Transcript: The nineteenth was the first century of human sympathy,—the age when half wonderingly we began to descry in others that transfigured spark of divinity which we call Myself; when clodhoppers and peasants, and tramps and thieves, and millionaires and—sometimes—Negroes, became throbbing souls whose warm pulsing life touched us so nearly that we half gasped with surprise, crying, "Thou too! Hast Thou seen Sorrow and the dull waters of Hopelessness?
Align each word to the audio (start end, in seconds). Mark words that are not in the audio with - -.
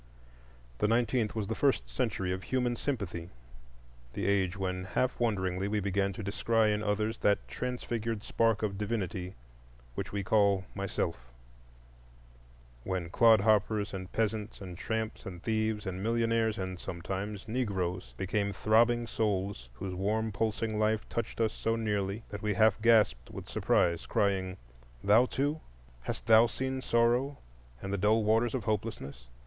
The 0.79 0.87
nineteenth 0.87 1.35
was 1.35 1.47
the 1.47 1.53
first 1.53 1.87
century 1.87 2.31
of 2.31 2.41
human 2.41 2.75
sympathy,—the 2.75 4.25
age 4.25 4.57
when 4.57 4.83
half 4.85 5.19
wonderingly 5.19 5.67
we 5.67 5.79
began 5.79 6.11
to 6.13 6.23
descry 6.23 6.73
in 6.73 6.81
others 6.81 7.19
that 7.19 7.47
transfigured 7.47 8.23
spark 8.23 8.63
of 8.63 8.79
divinity 8.79 9.35
which 9.93 10.11
we 10.11 10.23
call 10.23 10.65
Myself; 10.73 11.31
when 12.83 13.11
clodhoppers 13.11 13.93
and 13.93 14.11
peasants, 14.11 14.59
and 14.59 14.75
tramps 14.75 15.23
and 15.27 15.43
thieves, 15.43 15.85
and 15.85 16.01
millionaires 16.01 16.57
and—sometimes—Negroes, 16.57 18.15
became 18.17 18.53
throbbing 18.53 19.05
souls 19.05 19.69
whose 19.73 19.93
warm 19.93 20.31
pulsing 20.31 20.79
life 20.79 21.07
touched 21.09 21.39
us 21.39 21.53
so 21.53 21.75
nearly 21.75 22.23
that 22.29 22.41
we 22.41 22.55
half 22.55 22.81
gasped 22.81 23.29
with 23.29 23.47
surprise, 23.47 24.07
crying, 24.07 24.57
"Thou 25.03 25.27
too! 25.27 25.61
Hast 26.01 26.25
Thou 26.25 26.47
seen 26.47 26.81
Sorrow 26.81 27.37
and 27.83 27.93
the 27.93 27.99
dull 27.99 28.23
waters 28.23 28.55
of 28.55 28.63
Hopelessness? 28.63 29.27